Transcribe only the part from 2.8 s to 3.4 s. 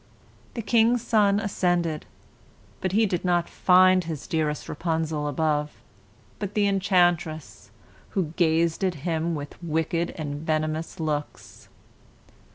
he did